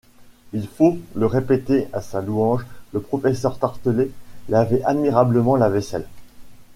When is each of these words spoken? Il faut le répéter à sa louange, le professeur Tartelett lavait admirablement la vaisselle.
Il 0.51 0.67
faut 0.67 0.97
le 1.13 1.27
répéter 1.27 1.87
à 1.93 2.01
sa 2.01 2.21
louange, 2.23 2.65
le 2.91 3.01
professeur 3.01 3.59
Tartelett 3.59 4.09
lavait 4.49 4.81
admirablement 4.83 5.55
la 5.57 5.69
vaisselle. 5.69 6.07